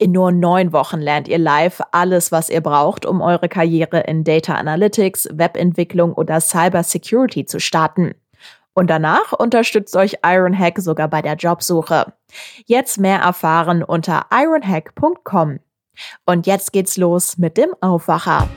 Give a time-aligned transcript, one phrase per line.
[0.00, 4.22] In nur neun Wochen lernt ihr live alles, was ihr braucht, um eure Karriere in
[4.22, 8.14] Data Analytics, Webentwicklung oder Cyber Security zu starten.
[8.74, 12.12] Und danach unterstützt euch Ironhack sogar bei der Jobsuche.
[12.66, 15.58] Jetzt mehr erfahren unter ironhack.com.
[16.24, 18.48] Und jetzt geht's los mit dem Aufwacher.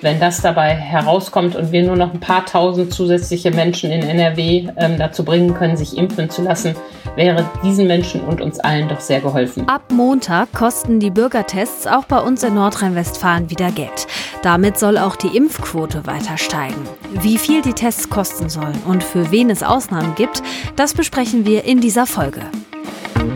[0.00, 4.70] Wenn das dabei herauskommt und wir nur noch ein paar tausend zusätzliche Menschen in NRW
[4.78, 6.74] ähm, dazu bringen können, sich impfen zu lassen,
[7.16, 9.68] wäre diesen Menschen und uns allen doch sehr geholfen.
[9.68, 14.06] Ab Montag kosten die Bürgertests auch bei uns in Nordrhein-Westfalen wieder Geld.
[14.42, 16.82] Damit soll auch die Impfquote weiter steigen.
[17.12, 20.42] Wie viel die Tests kosten sollen und für wen es Ausnahmen gibt,
[20.76, 22.42] das besprechen wir in dieser Folge.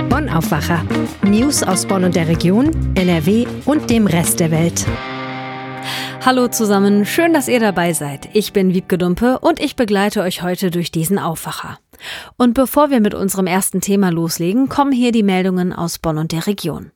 [0.08, 0.82] Bonn Aufwacher.
[1.22, 4.84] News aus Bonn und der Region, NRW und dem Rest der Welt.
[6.24, 8.28] Hallo zusammen, schön, dass ihr dabei seid.
[8.32, 11.78] Ich bin Wiebke Dumpe und ich begleite euch heute durch diesen Aufwacher.
[12.36, 16.32] Und bevor wir mit unserem ersten Thema loslegen, kommen hier die Meldungen aus Bonn und
[16.32, 16.92] der Region.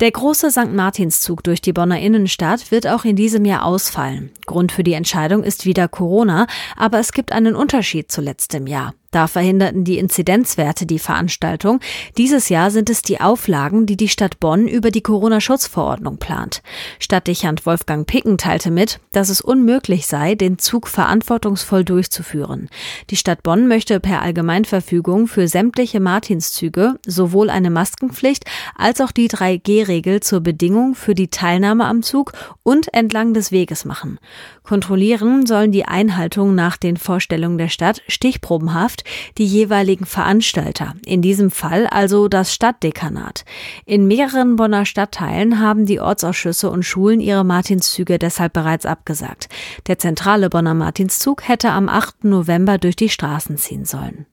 [0.00, 0.72] Der große St.
[0.72, 4.30] Martinszug durch die Bonner Innenstadt wird auch in diesem Jahr ausfallen.
[4.46, 8.94] Grund für die Entscheidung ist wieder Corona, aber es gibt einen Unterschied zu letztem Jahr.
[9.12, 11.80] Da verhinderten die Inzidenzwerte die Veranstaltung.
[12.16, 16.62] Dieses Jahr sind es die Auflagen, die die Stadt Bonn über die Corona-Schutzverordnung plant.
[16.98, 22.70] Stadtdechant Wolfgang Picken teilte mit, dass es unmöglich sei, den Zug verantwortungsvoll durchzuführen.
[23.10, 29.28] Die Stadt Bonn möchte per Allgemeinverfügung für sämtliche Martinszüge sowohl eine Maskenpflicht als auch die
[29.28, 34.18] 3G-Regel zur Bedingung für die Teilnahme am Zug und entlang des Weges machen.
[34.62, 39.04] Kontrollieren sollen die Einhaltung nach den Vorstellungen der Stadt stichprobenhaft
[39.36, 43.44] die jeweiligen Veranstalter, in diesem Fall also das Stadtdekanat.
[43.86, 49.48] In mehreren Bonner Stadtteilen haben die Ortsausschüsse und Schulen ihre Martinszüge deshalb bereits abgesagt.
[49.88, 52.24] Der zentrale Bonner Martinszug hätte am 8.
[52.24, 54.26] November durch die Straßen ziehen sollen.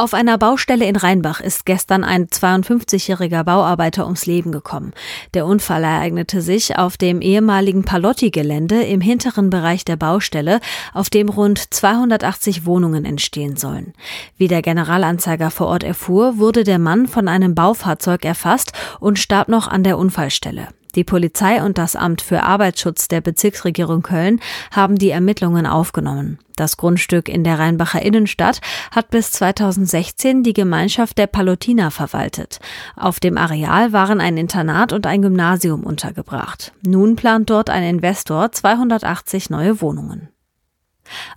[0.00, 4.92] Auf einer Baustelle in Rheinbach ist gestern ein 52-jähriger Bauarbeiter ums Leben gekommen.
[5.34, 10.60] Der Unfall ereignete sich auf dem ehemaligen Palotti-Gelände im hinteren Bereich der Baustelle,
[10.94, 13.92] auf dem rund 280 Wohnungen entstehen sollen.
[14.36, 19.48] Wie der Generalanzeiger vor Ort erfuhr, wurde der Mann von einem Baufahrzeug erfasst und starb
[19.48, 20.68] noch an der Unfallstelle.
[20.98, 24.40] Die Polizei und das Amt für Arbeitsschutz der Bezirksregierung Köln
[24.72, 26.40] haben die Ermittlungen aufgenommen.
[26.56, 28.60] Das Grundstück in der Rheinbacher Innenstadt
[28.90, 32.58] hat bis 2016 die Gemeinschaft der Palutiner verwaltet.
[32.96, 36.72] Auf dem Areal waren ein Internat und ein Gymnasium untergebracht.
[36.84, 40.30] Nun plant dort ein Investor 280 neue Wohnungen.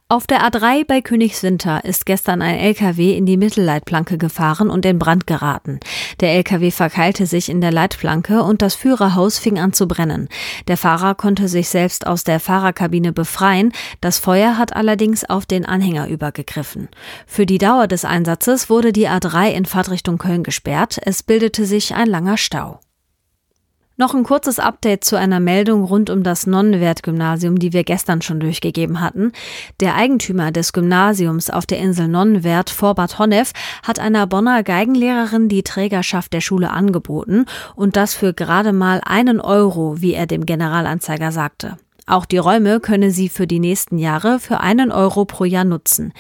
[0.09, 4.99] Auf der A3 bei Königswinter ist gestern ein LKW in die Mittelleitplanke gefahren und in
[4.99, 5.79] Brand geraten.
[6.19, 10.27] Der LKW verkeilte sich in der Leitplanke und das Führerhaus fing an zu brennen.
[10.67, 13.71] Der Fahrer konnte sich selbst aus der Fahrerkabine befreien.
[14.01, 16.89] Das Feuer hat allerdings auf den Anhänger übergegriffen.
[17.25, 20.99] Für die Dauer des Einsatzes wurde die A3 in Fahrtrichtung Köln gesperrt.
[21.03, 22.79] Es bildete sich ein langer Stau.
[23.97, 28.40] Noch ein kurzes Update zu einer Meldung rund um das Nonnenwert-Gymnasium, die wir gestern schon
[28.40, 29.34] durchgegeben hatten.
[29.79, 33.52] Der Eigentümer des Gymnasiums auf der Insel Nonnenwert vor Bad Honnef
[33.84, 39.41] hat einer Bonner Geigenlehrerin die Trägerschaft der Schule angeboten und das für gerade mal einen
[39.41, 41.78] Euro, wie er dem Generalanzeiger sagte.
[42.11, 46.11] Auch die Räume könne sie für die nächsten Jahre für einen Euro pro Jahr nutzen.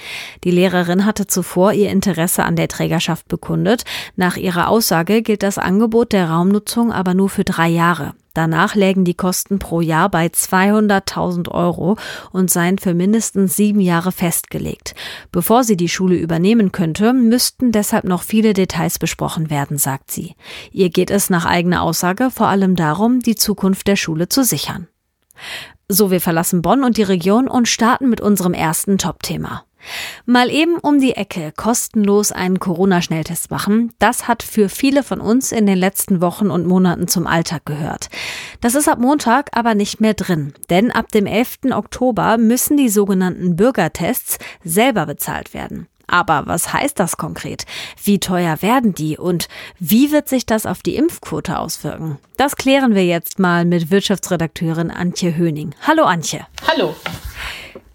[0.45, 3.83] Die Lehrerin hatte zuvor ihr Interesse an der Trägerschaft bekundet.
[4.15, 8.13] Nach ihrer Aussage gilt das Angebot der Raumnutzung aber nur für drei Jahre.
[8.33, 11.97] Danach lägen die Kosten pro Jahr bei 200.000 Euro
[12.31, 14.95] und seien für mindestens sieben Jahre festgelegt.
[15.33, 20.35] Bevor sie die Schule übernehmen könnte, müssten deshalb noch viele Details besprochen werden, sagt sie.
[20.71, 24.87] Ihr geht es nach eigener Aussage vor allem darum, die Zukunft der Schule zu sichern.
[25.93, 29.65] So, wir verlassen Bonn und die Region und starten mit unserem ersten Top-Thema.
[30.25, 35.51] Mal eben um die Ecke kostenlos einen Corona-Schnelltest machen, das hat für viele von uns
[35.51, 38.07] in den letzten Wochen und Monaten zum Alltag gehört.
[38.61, 41.71] Das ist ab Montag aber nicht mehr drin, denn ab dem 11.
[41.71, 45.87] Oktober müssen die sogenannten Bürgertests selber bezahlt werden.
[46.11, 47.65] Aber was heißt das konkret?
[48.03, 49.47] Wie teuer werden die und
[49.79, 52.19] wie wird sich das auf die Impfquote auswirken?
[52.37, 55.73] Das klären wir jetzt mal mit Wirtschaftsredakteurin Antje Höning.
[55.87, 56.45] Hallo Antje.
[56.67, 56.95] Hallo.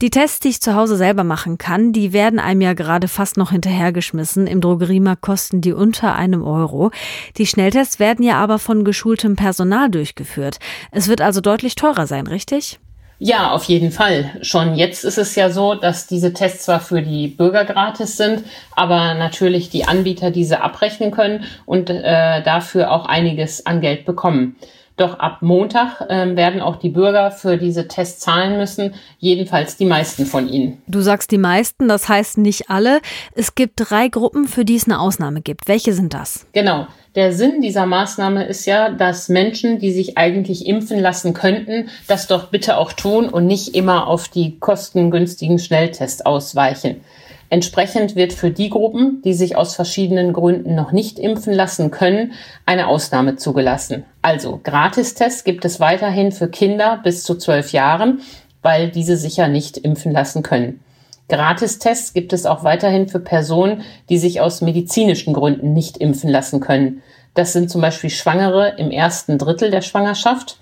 [0.03, 3.37] Die Tests, die ich zu Hause selber machen kann, die werden einem ja gerade fast
[3.37, 4.47] noch hinterhergeschmissen.
[4.47, 6.91] Im Drogeriemarkt kosten die unter einem Euro.
[7.37, 10.59] Die Schnelltests werden ja aber von geschultem Personal durchgeführt.
[10.91, 12.79] Es wird also deutlich teurer sein, richtig?
[13.19, 14.31] Ja, auf jeden Fall.
[14.43, 18.45] Schon jetzt ist es ja so, dass diese Tests zwar für die Bürger gratis sind,
[18.75, 24.57] aber natürlich die Anbieter diese abrechnen können und äh, dafür auch einiges an Geld bekommen.
[24.97, 29.85] Doch ab Montag äh, werden auch die Bürger für diese Tests zahlen müssen, jedenfalls die
[29.85, 30.81] meisten von ihnen.
[30.87, 33.01] Du sagst die meisten, das heißt nicht alle.
[33.35, 35.69] Es gibt drei Gruppen, für die es eine Ausnahme gibt.
[35.69, 36.47] Welche sind das?
[36.53, 36.87] Genau.
[37.15, 42.27] Der Sinn dieser Maßnahme ist ja, dass Menschen, die sich eigentlich impfen lassen könnten, das
[42.27, 47.01] doch bitte auch tun und nicht immer auf die kostengünstigen Schnelltests ausweichen.
[47.49, 52.33] Entsprechend wird für die Gruppen, die sich aus verschiedenen Gründen noch nicht impfen lassen können,
[52.67, 54.05] eine Ausnahme zugelassen.
[54.27, 58.23] Also Gratistests gibt es weiterhin für Kinder bis zu zwölf Jahren,
[58.61, 60.81] weil diese sich ja nicht impfen lassen können.
[61.29, 66.59] Gratistests gibt es auch weiterhin für Personen, die sich aus medizinischen Gründen nicht impfen lassen
[66.59, 67.03] können.
[67.35, 70.59] Das sind zum Beispiel Schwangere im ersten Drittel der Schwangerschaft.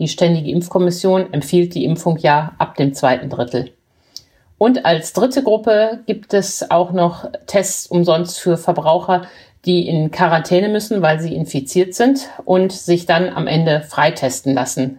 [0.00, 3.70] Die Ständige Impfkommission empfiehlt die Impfung ja ab dem zweiten Drittel.
[4.58, 9.28] Und als dritte Gruppe gibt es auch noch Tests umsonst für Verbraucher,
[9.64, 14.98] die in Quarantäne müssen, weil sie infiziert sind und sich dann am Ende freitesten lassen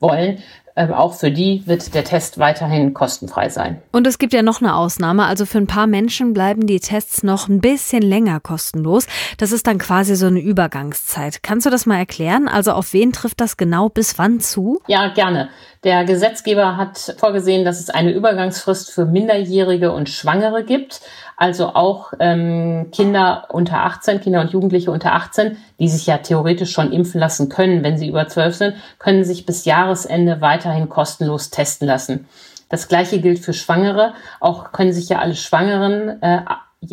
[0.00, 0.42] wollen.
[0.74, 3.82] Ähm, auch für die wird der Test weiterhin kostenfrei sein.
[3.92, 5.26] Und es gibt ja noch eine Ausnahme.
[5.26, 9.06] Also für ein paar Menschen bleiben die Tests noch ein bisschen länger kostenlos.
[9.36, 11.42] Das ist dann quasi so eine Übergangszeit.
[11.42, 12.48] Kannst du das mal erklären?
[12.48, 14.80] Also auf wen trifft das genau bis wann zu?
[14.86, 15.50] Ja, gerne.
[15.84, 21.02] Der Gesetzgeber hat vorgesehen, dass es eine Übergangsfrist für Minderjährige und Schwangere gibt,
[21.42, 26.70] also auch ähm, Kinder unter 18, Kinder und Jugendliche unter 18, die sich ja theoretisch
[26.70, 31.50] schon impfen lassen können, wenn sie über 12 sind, können sich bis Jahresende weiterhin kostenlos
[31.50, 32.28] testen lassen.
[32.68, 34.14] Das gleiche gilt für Schwangere.
[34.38, 36.42] Auch können sich ja alle Schwangeren äh,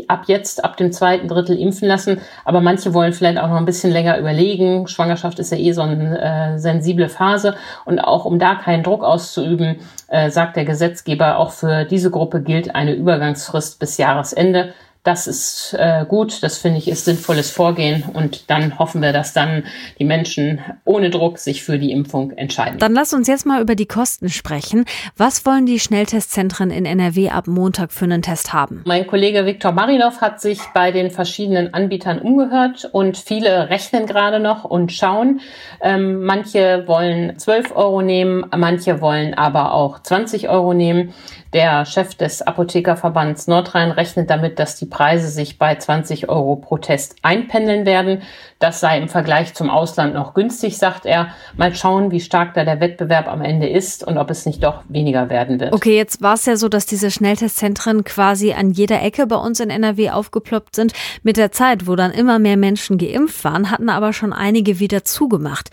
[0.08, 2.22] ab jetzt, ab dem zweiten Drittel impfen lassen.
[2.46, 4.88] Aber manche wollen vielleicht auch noch ein bisschen länger überlegen.
[4.88, 7.56] Schwangerschaft ist ja eh so eine äh, sensible Phase.
[7.86, 9.78] Und auch um da keinen Druck auszuüben,
[10.08, 14.74] äh, sagt der Gesetzgeber, auch für diese Gruppe gilt eine Übergangsfrist bis Jahresende.
[15.04, 19.32] Das ist äh, gut, das finde ich ist sinnvolles Vorgehen und dann hoffen wir, dass
[19.32, 19.64] dann
[19.98, 22.80] die Menschen ohne Druck sich für die Impfung entscheiden.
[22.80, 24.84] Dann lass uns jetzt mal über die Kosten sprechen.
[25.16, 28.84] Was wollen die Schnelltestzentren in NRW ab Montag für einen Test haben?
[28.86, 34.42] Mein Kollege Viktor Marinov hat sich bei den verschiedenen Anbietern umgehört und viele rechnen gerade
[34.42, 35.40] noch und schauen.
[35.82, 41.14] Ähm, manche wollen 12 Euro nehmen, manche wollen aber auch 20 Euro nehmen.
[41.54, 46.78] Der Chef des Apothekerverbands Nordrhein rechnet damit, dass die Preise sich bei 20 Euro pro
[46.78, 48.22] Test einpendeln werden.
[48.60, 51.30] Das sei im Vergleich zum Ausland noch günstig, sagt er.
[51.56, 54.84] Mal schauen, wie stark da der Wettbewerb am Ende ist und ob es nicht doch
[54.90, 55.74] weniger werden wird.
[55.74, 59.60] Okay, jetzt war es ja so, dass diese Schnelltestzentren quasi an jeder Ecke bei uns
[59.60, 60.94] in NRW aufgeploppt sind.
[61.24, 65.04] Mit der Zeit, wo dann immer mehr Menschen geimpft waren, hatten aber schon einige wieder
[65.04, 65.70] zugemacht.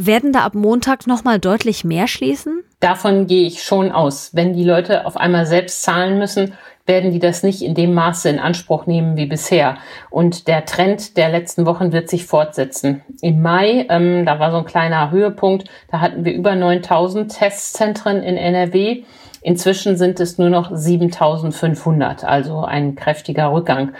[0.00, 2.62] Werden da ab Montag nochmal deutlich mehr schließen?
[2.78, 4.30] Davon gehe ich schon aus.
[4.32, 6.52] Wenn die Leute auf einmal selbst zahlen müssen,
[6.88, 9.76] werden die das nicht in dem Maße in Anspruch nehmen wie bisher.
[10.10, 13.02] Und der Trend der letzten Wochen wird sich fortsetzen.
[13.20, 18.22] Im Mai, ähm, da war so ein kleiner Höhepunkt, da hatten wir über 9000 Testzentren
[18.22, 19.04] in NRW.
[19.42, 23.92] Inzwischen sind es nur noch 7500, also ein kräftiger Rückgang.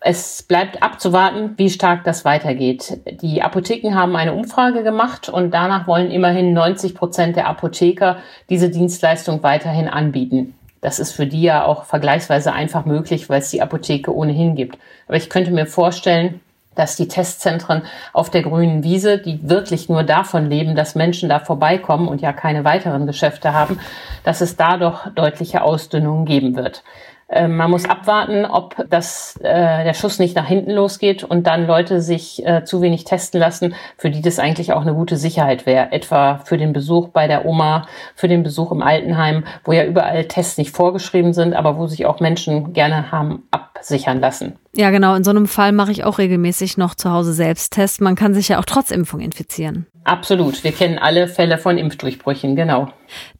[0.00, 3.00] Es bleibt abzuwarten, wie stark das weitergeht.
[3.20, 8.18] Die Apotheken haben eine Umfrage gemacht und danach wollen immerhin 90 Prozent der Apotheker
[8.48, 10.54] diese Dienstleistung weiterhin anbieten.
[10.80, 14.78] Das ist für die ja auch vergleichsweise einfach möglich, weil es die Apotheke ohnehin gibt.
[15.06, 16.40] Aber ich könnte mir vorstellen,
[16.78, 21.40] dass die Testzentren auf der grünen Wiese, die wirklich nur davon leben, dass Menschen da
[21.40, 23.80] vorbeikommen und ja keine weiteren Geschäfte haben,
[24.22, 26.84] dass es da doch deutliche Ausdünnungen geben wird.
[27.30, 31.66] Ähm, man muss abwarten, ob das, äh, der Schuss nicht nach hinten losgeht und dann
[31.66, 35.66] Leute sich äh, zu wenig testen lassen, für die das eigentlich auch eine gute Sicherheit
[35.66, 35.92] wäre.
[35.92, 40.24] Etwa für den Besuch bei der Oma, für den Besuch im Altenheim, wo ja überall
[40.24, 44.58] Tests nicht vorgeschrieben sind, aber wo sich auch Menschen gerne haben absichern lassen.
[44.74, 45.14] Ja, genau.
[45.14, 48.00] In so einem Fall mache ich auch regelmäßig noch zu Hause Selbsttest.
[48.00, 49.86] Man kann sich ja auch trotz Impfung infizieren.
[50.04, 50.64] Absolut.
[50.64, 52.90] Wir kennen alle Fälle von Impfdurchbrüchen, genau.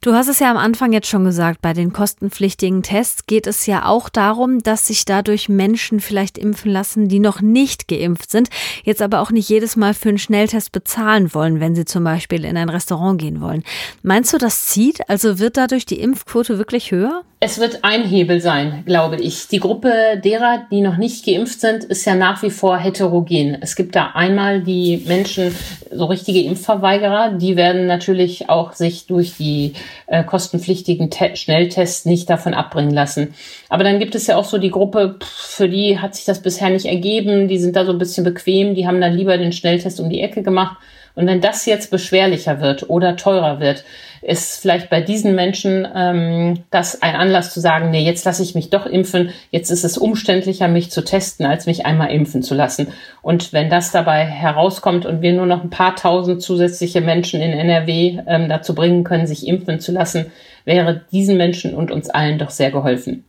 [0.01, 3.65] Du hast es ja am Anfang jetzt schon gesagt, bei den kostenpflichtigen Tests geht es
[3.65, 8.49] ja auch darum, dass sich dadurch Menschen vielleicht impfen lassen, die noch nicht geimpft sind,
[8.83, 12.45] jetzt aber auch nicht jedes Mal für einen Schnelltest bezahlen wollen, wenn sie zum Beispiel
[12.45, 13.63] in ein Restaurant gehen wollen.
[14.03, 15.09] Meinst du, das zieht?
[15.09, 17.23] Also wird dadurch die Impfquote wirklich höher?
[17.41, 19.47] Es wird ein Hebel sein, glaube ich.
[19.47, 23.57] Die Gruppe derer, die noch nicht geimpft sind, ist ja nach wie vor heterogen.
[23.61, 25.55] Es gibt da einmal die Menschen,
[25.89, 29.71] so richtige Impfverweigerer, die werden natürlich auch sich durch die
[30.07, 33.33] äh, kostenpflichtigen Te Schnelltests nicht davon abbringen lassen.
[33.69, 36.69] Aber dann gibt es ja auch so die Gruppe, für die hat sich das bisher
[36.69, 40.01] nicht ergeben, die sind da so ein bisschen bequem, die haben dann lieber den Schnelltest
[40.01, 40.75] um die Ecke gemacht.
[41.15, 43.83] Und wenn das jetzt beschwerlicher wird oder teurer wird,
[44.21, 48.55] ist vielleicht bei diesen Menschen ähm, das ein Anlass zu sagen, nee, jetzt lasse ich
[48.55, 52.55] mich doch impfen, jetzt ist es umständlicher, mich zu testen, als mich einmal impfen zu
[52.55, 52.87] lassen.
[53.21, 57.51] Und wenn das dabei herauskommt und wir nur noch ein paar tausend zusätzliche Menschen in
[57.51, 60.31] NRW ähm, dazu bringen können, sich impfen zu lassen,
[60.65, 63.25] wäre diesen Menschen und uns allen doch sehr geholfen.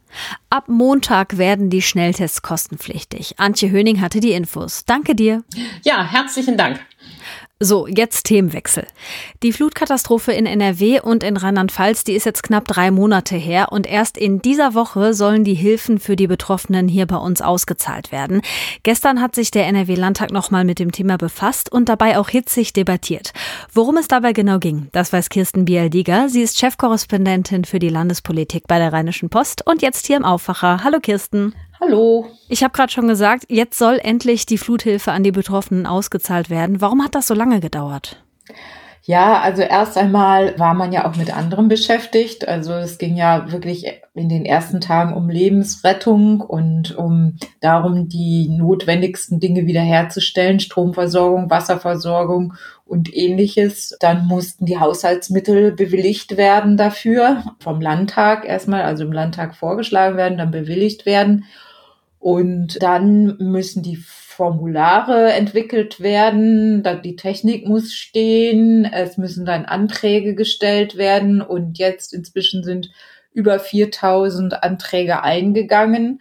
[0.50, 3.34] Ab Montag werden die Schnelltests kostenpflichtig.
[3.38, 4.84] Antje Höning hatte die Infos.
[4.84, 5.42] Danke dir.
[5.82, 6.80] Ja, herzlichen Dank.
[7.62, 8.86] So, jetzt Themenwechsel.
[9.42, 13.86] Die Flutkatastrophe in NRW und in Rheinland-Pfalz, die ist jetzt knapp drei Monate her und
[13.86, 18.40] erst in dieser Woche sollen die Hilfen für die Betroffenen hier bei uns ausgezahlt werden.
[18.82, 23.34] Gestern hat sich der NRW-Landtag nochmal mit dem Thema befasst und dabei auch hitzig debattiert.
[23.74, 26.30] Worum es dabei genau ging, das weiß Kirsten Bialdiger.
[26.30, 30.82] Sie ist Chefkorrespondentin für die Landespolitik bei der Rheinischen Post und jetzt hier im Aufwacher.
[30.82, 31.54] Hallo Kirsten.
[31.80, 32.26] Hallo.
[32.48, 36.82] Ich habe gerade schon gesagt, jetzt soll endlich die Fluthilfe an die Betroffenen ausgezahlt werden.
[36.82, 38.22] Warum hat das so lange gedauert?
[39.04, 42.46] Ja, also erst einmal war man ja auch mit anderem beschäftigt.
[42.46, 48.50] Also es ging ja wirklich in den ersten Tagen um Lebensrettung und um darum, die
[48.50, 53.96] notwendigsten Dinge wiederherzustellen, Stromversorgung, Wasserversorgung und ähnliches.
[54.00, 60.36] Dann mussten die Haushaltsmittel bewilligt werden dafür, vom Landtag erstmal, also im Landtag vorgeschlagen werden,
[60.36, 61.46] dann bewilligt werden.
[62.20, 70.34] Und dann müssen die Formulare entwickelt werden, die Technik muss stehen, es müssen dann Anträge
[70.34, 72.90] gestellt werden und jetzt inzwischen sind
[73.32, 76.20] über 4000 Anträge eingegangen.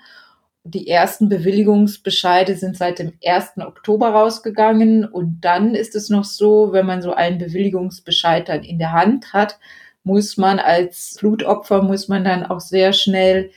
[0.63, 3.58] Die ersten Bewilligungsbescheide sind seit dem 1.
[3.58, 8.79] Oktober rausgegangen und dann ist es noch so, wenn man so einen Bewilligungsbescheid dann in
[8.79, 9.60] der Hand hat,
[10.03, 13.51] muss man als Flutopfer, muss man dann auch sehr schnell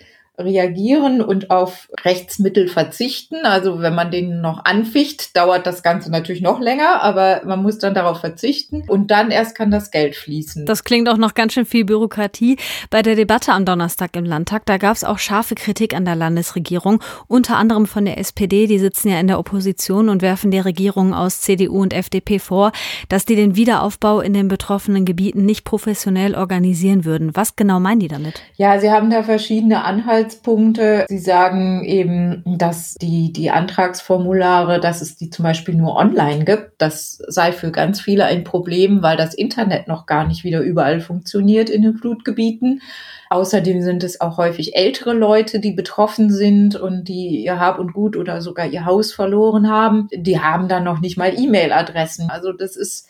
[0.45, 3.45] reagieren und auf Rechtsmittel verzichten.
[3.45, 7.79] Also wenn man den noch anficht, dauert das Ganze natürlich noch länger, aber man muss
[7.79, 10.67] dann darauf verzichten und dann erst kann das Geld fließen.
[10.67, 12.57] Das klingt auch noch ganz schön viel Bürokratie.
[12.91, 16.17] Bei der Debatte am Donnerstag im Landtag, da gab es auch scharfe Kritik an der
[16.17, 20.65] Landesregierung, unter anderem von der SPD, die sitzen ja in der Opposition und werfen der
[20.65, 22.73] Regierung aus CDU und FDP vor,
[23.09, 27.35] dass die den Wiederaufbau in den betroffenen Gebieten nicht professionell organisieren würden.
[27.35, 28.43] Was genau meinen die damit?
[28.57, 31.07] Ja, sie haben da verschiedene Anhaltspunkte Anhaltspunkte.
[31.09, 36.73] Sie sagen eben, dass die, die Antragsformulare, dass es die zum Beispiel nur online gibt.
[36.79, 41.01] Das sei für ganz viele ein Problem, weil das Internet noch gar nicht wieder überall
[41.01, 42.83] funktioniert in den Flutgebieten.
[43.31, 47.95] Außerdem sind es auch häufig ältere Leute, die betroffen sind und die ihr Hab und
[47.95, 50.09] Gut oder sogar ihr Haus verloren haben.
[50.13, 52.29] Die haben dann noch nicht mal E-Mail-Adressen.
[52.29, 53.09] Also das ist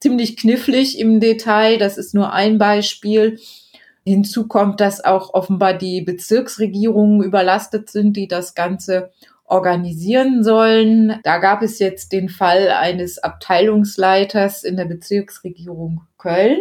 [0.00, 1.76] ziemlich knifflig im Detail.
[1.76, 3.38] Das ist nur ein Beispiel.
[4.10, 9.10] Hinzu kommt, dass auch offenbar die Bezirksregierungen überlastet sind, die das Ganze
[9.44, 11.18] organisieren sollen.
[11.24, 16.58] Da gab es jetzt den Fall eines Abteilungsleiters in der Bezirksregierung Köln.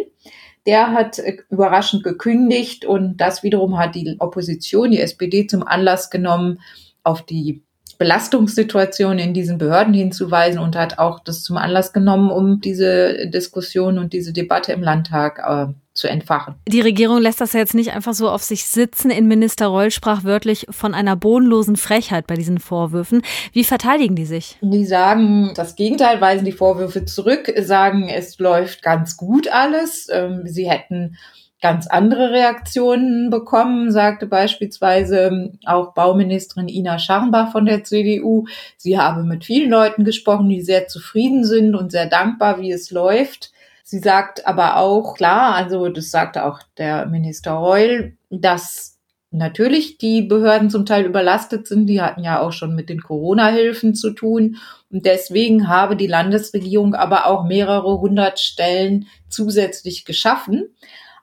[0.65, 6.09] Der hat äh, überraschend gekündigt und das wiederum hat die Opposition, die SPD, zum Anlass
[6.09, 6.59] genommen,
[7.03, 7.63] auf die
[7.97, 13.97] Belastungssituation in diesen Behörden hinzuweisen und hat auch das zum Anlass genommen, um diese Diskussion
[13.97, 16.55] und diese Debatte im Landtag äh, zu entfachen.
[16.67, 19.11] Die Regierung lässt das ja jetzt nicht einfach so auf sich sitzen.
[19.11, 23.21] Innenminister Reul sprach wörtlich von einer bodenlosen Frechheit bei diesen Vorwürfen.
[23.51, 24.57] Wie verteidigen die sich?
[24.61, 30.07] Die sagen das Gegenteil, weisen die Vorwürfe zurück, sagen, es läuft ganz gut alles.
[30.11, 31.17] Ähm, sie hätten
[31.61, 38.45] ganz andere Reaktionen bekommen, sagte beispielsweise auch Bauministerin Ina Scharnbach von der CDU.
[38.77, 42.91] Sie habe mit vielen Leuten gesprochen, die sehr zufrieden sind und sehr dankbar, wie es
[42.91, 43.51] läuft.
[43.89, 48.99] Sie sagt aber auch, klar, also das sagte auch der Minister Reul, dass
[49.31, 51.87] natürlich die Behörden zum Teil überlastet sind.
[51.87, 54.57] Die hatten ja auch schon mit den Corona-Hilfen zu tun.
[54.91, 60.67] Und deswegen habe die Landesregierung aber auch mehrere hundert Stellen zusätzlich geschaffen.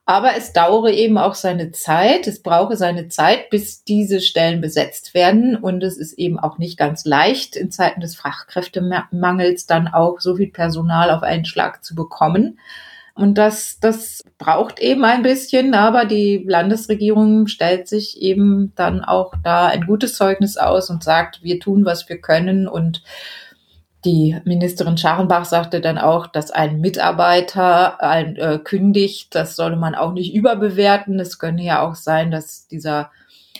[0.09, 5.15] Aber es dauere eben auch seine Zeit, es brauche seine Zeit, bis diese Stellen besetzt
[5.15, 5.57] werden.
[5.57, 10.37] Und es ist eben auch nicht ganz leicht, in Zeiten des Fachkräftemangels dann auch so
[10.37, 12.61] viel Personal auf einen Schlag zu bekommen.
[13.17, 19.33] Und das, das braucht eben ein bisschen, aber die Landesregierung stellt sich eben dann auch
[19.43, 23.03] da ein gutes Zeugnis aus und sagt, wir tun, was wir können und
[24.05, 29.95] die Ministerin Scharenbach sagte dann auch, dass ein Mitarbeiter ein, äh, kündigt, das solle man
[29.95, 31.19] auch nicht überbewerten.
[31.19, 33.11] Es könne ja auch sein, dass dieser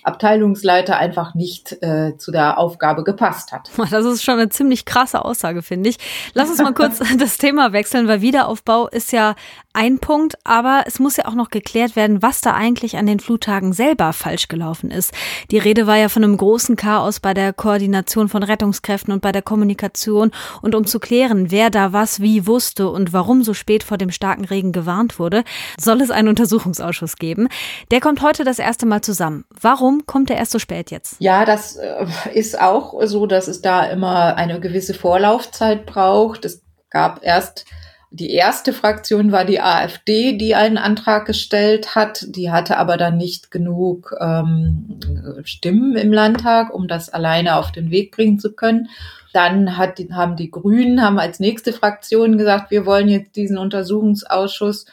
[0.07, 3.71] Abteilungsleiter einfach nicht äh, zu der Aufgabe gepasst hat.
[3.97, 5.97] Das ist schon eine ziemlich krasse Aussage, finde ich.
[6.35, 9.35] Lass uns mal kurz das Thema wechseln, weil Wiederaufbau ist ja
[9.73, 13.21] ein Punkt, aber es muss ja auch noch geklärt werden, was da eigentlich an den
[13.21, 15.13] Fluttagen selber falsch gelaufen ist.
[15.51, 19.33] Die Rede war ja von einem großen Chaos bei der Koordination von Rettungskräften und bei
[19.33, 20.31] der Kommunikation.
[20.63, 24.11] Und um zu klären, wer da was wie wusste und warum so spät vor dem
[24.11, 25.45] starken Regen gewarnt wurde,
[25.79, 27.49] soll es einen Untersuchungsausschuss geben.
[27.91, 29.45] Der kommt heute das erste Mal zusammen.
[29.61, 31.17] Warum kommt er erst so spät jetzt?
[31.21, 36.45] Ja, das äh, ist auch so, dass es da immer eine gewisse Vorlaufzeit braucht.
[36.45, 37.65] Es gab erst
[38.11, 42.25] die erste Fraktion war die AfD, die einen Antrag gestellt hat.
[42.29, 45.01] Die hatte aber dann nicht genug ähm,
[45.45, 48.89] Stimmen im Landtag, um das alleine auf den Weg bringen zu können.
[49.33, 54.87] Dann hat, haben die Grünen haben als nächste Fraktion gesagt, wir wollen jetzt diesen Untersuchungsausschuss.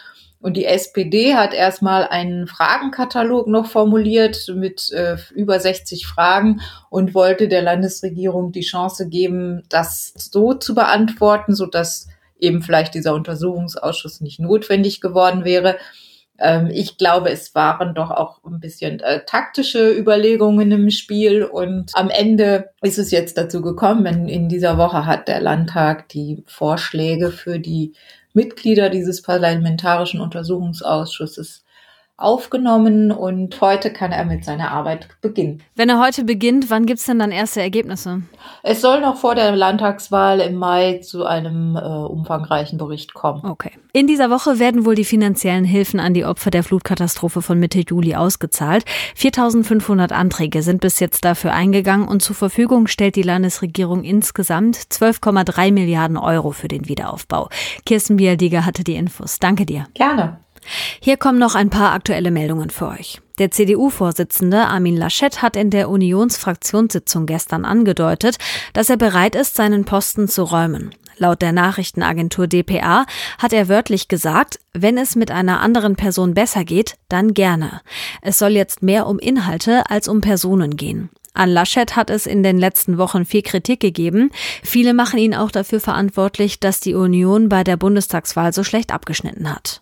[0.44, 6.60] Und die SPD hat erstmal einen Fragenkatalog noch formuliert mit äh, über 60 Fragen
[6.90, 12.10] und wollte der Landesregierung die Chance geben, das so zu beantworten, so dass
[12.40, 15.78] eben vielleicht dieser Untersuchungsausschuss nicht notwendig geworden wäre.
[16.38, 21.92] Ähm, ich glaube, es waren doch auch ein bisschen äh, taktische Überlegungen im Spiel und
[21.94, 26.44] am Ende ist es jetzt dazu gekommen, in, in dieser Woche hat der Landtag die
[26.48, 27.94] Vorschläge für die
[28.34, 31.63] Mitglieder dieses parlamentarischen Untersuchungsausschusses
[32.24, 35.62] aufgenommen und heute kann er mit seiner Arbeit beginnen.
[35.76, 38.24] Wenn er heute beginnt, wann gibt es denn dann erste Ergebnisse?
[38.64, 43.46] Es soll noch vor der Landtagswahl im Mai zu einem äh, umfangreichen Bericht kommen.
[43.46, 43.72] Okay.
[43.92, 47.80] In dieser Woche werden wohl die finanziellen Hilfen an die Opfer der Flutkatastrophe von Mitte
[47.80, 48.86] Juli ausgezahlt.
[49.16, 55.72] 4500 Anträge sind bis jetzt dafür eingegangen und zur Verfügung stellt die Landesregierung insgesamt 12,3
[55.72, 57.50] Milliarden Euro für den Wiederaufbau.
[57.86, 59.40] Kirsten Bialdiger hatte die Infos.
[59.40, 59.88] Danke dir.
[59.94, 60.43] Gerne.
[61.00, 63.22] Hier kommen noch ein paar aktuelle Meldungen für euch.
[63.40, 68.38] Der CDU-Vorsitzende Armin Laschet hat in der Unionsfraktionssitzung gestern angedeutet,
[68.74, 70.94] dass er bereit ist, seinen Posten zu räumen.
[71.18, 73.06] Laut der Nachrichtenagentur dpa
[73.38, 77.82] hat er wörtlich gesagt, wenn es mit einer anderen Person besser geht, dann gerne.
[78.22, 81.10] Es soll jetzt mehr um Inhalte als um Personen gehen.
[81.36, 84.30] An Laschet hat es in den letzten Wochen viel Kritik gegeben.
[84.64, 89.52] Viele machen ihn auch dafür verantwortlich, dass die Union bei der Bundestagswahl so schlecht abgeschnitten
[89.52, 89.82] hat.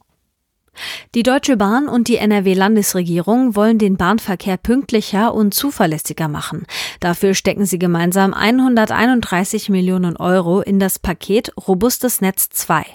[1.15, 6.65] Die Deutsche Bahn und die NRW-Landesregierung wollen den Bahnverkehr pünktlicher und zuverlässiger machen.
[6.99, 12.85] Dafür stecken sie gemeinsam 131 Millionen Euro in das Paket Robustes Netz 2.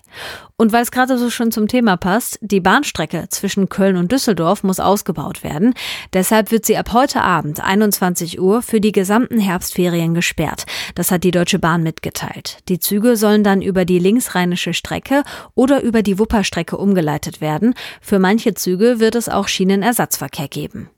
[0.58, 4.62] Und weil es gerade so schon zum Thema passt, die Bahnstrecke zwischen Köln und Düsseldorf
[4.62, 5.74] muss ausgebaut werden.
[6.14, 10.64] Deshalb wird sie ab heute Abend 21 Uhr für die gesamten Herbstferien gesperrt.
[10.94, 12.58] Das hat die Deutsche Bahn mitgeteilt.
[12.70, 17.74] Die Züge sollen dann über die linksrheinische Strecke oder über die Wupperstrecke umgeleitet werden.
[18.00, 20.88] Für manche Züge wird es auch Schienenersatzverkehr geben.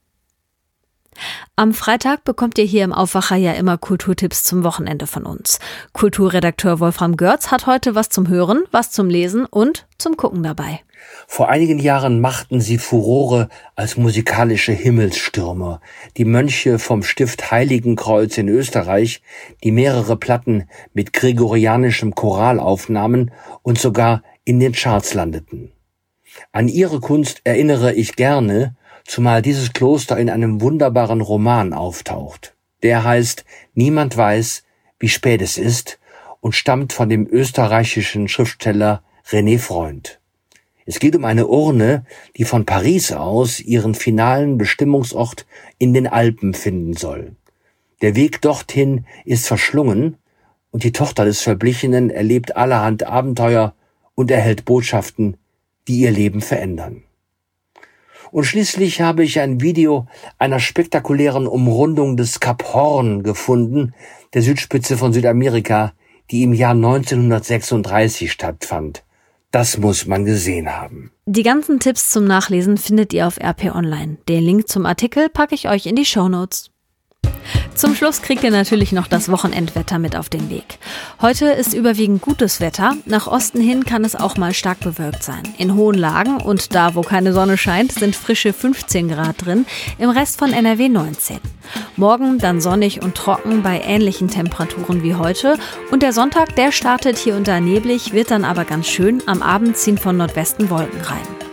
[1.57, 5.59] Am Freitag bekommt ihr hier im Aufwacher ja immer Kulturtipps zum Wochenende von uns.
[5.93, 10.81] Kulturredakteur Wolfram Görz hat heute was zum Hören, was zum Lesen und zum Gucken dabei.
[11.27, 15.81] Vor einigen Jahren machten sie Furore als musikalische Himmelsstürmer.
[16.17, 19.23] Die Mönche vom Stift Heiligenkreuz in Österreich,
[19.65, 23.31] die mehrere Platten mit gregorianischem Choral aufnahmen
[23.63, 25.73] und sogar in den Charts landeten.
[26.53, 28.77] An ihre Kunst erinnere ich gerne,
[29.09, 32.55] zumal dieses Kloster in einem wunderbaren Roman auftaucht.
[32.83, 33.45] Der heißt
[33.75, 34.63] Niemand weiß,
[35.01, 35.99] wie spät es ist
[36.41, 40.21] und stammt von dem österreichischen Schriftsteller René Freund.
[40.85, 42.05] Es geht um eine Urne,
[42.37, 45.47] die von Paris aus ihren finalen Bestimmungsort
[45.79, 47.33] in den Alpen finden soll.
[48.03, 50.17] Der Weg dorthin ist verschlungen
[50.71, 53.75] und die Tochter des Verblichenen erlebt allerhand Abenteuer
[54.15, 55.37] und erhält Botschaften,
[55.89, 57.03] die ihr Leben verändern.
[58.31, 60.07] Und schließlich habe ich ein Video
[60.39, 63.95] einer spektakulären Umrundung des Kap Horn gefunden,
[64.35, 65.93] der Südspitze von Südamerika,
[66.31, 69.05] die im Jahr 1936 stattfand.
[69.51, 71.11] Das muss man gesehen haben.
[71.25, 74.19] Die ganzen Tipps zum Nachlesen findet ihr auf RP Online.
[74.29, 76.71] Den Link zum Artikel packe ich euch in die Show Notes.
[77.75, 80.79] Zum Schluss kriegt ihr natürlich noch das Wochenendwetter mit auf den Weg.
[81.23, 82.97] Heute ist überwiegend gutes Wetter.
[83.07, 85.43] Nach Osten hin kann es auch mal stark bewölkt sein.
[85.59, 89.65] In hohen Lagen und da, wo keine Sonne scheint, sind frische 15 Grad drin,
[89.99, 91.39] im Rest von NRW 19.
[91.97, 95.57] Morgen dann sonnig und trocken bei ähnlichen Temperaturen wie heute.
[95.93, 99.23] Und der Sonntag, der startet hier unter neblig, wird dann aber ganz schön.
[99.27, 101.48] Am Abend ziehen von Nordwesten Wolken rein.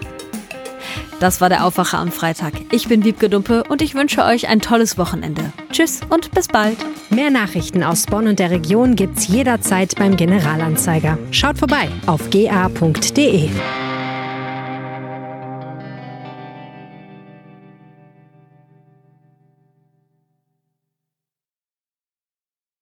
[1.19, 2.53] Das war der Aufwacher am Freitag.
[2.71, 5.53] Ich bin Wiebke Dumpe und ich wünsche euch ein tolles Wochenende.
[5.71, 6.77] Tschüss und bis bald.
[7.09, 11.17] Mehr Nachrichten aus Bonn und der Region gibt's jederzeit beim Generalanzeiger.
[11.31, 13.49] Schaut vorbei auf ga.de.